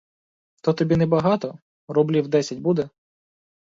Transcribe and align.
То 0.63 0.73
тобі 0.73 0.95
небагато, 0.95 1.59
рублів 1.87 2.27
десять 2.27 2.59
буде? 2.59 2.89